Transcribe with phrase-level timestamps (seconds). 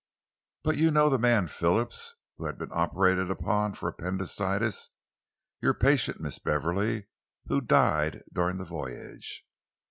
[0.63, 4.89] But you know the man Phillips, who'd been operated upon for appendicitis
[5.61, 7.05] your patient, Miss Beverley,
[7.45, 9.45] who died during the voyage?"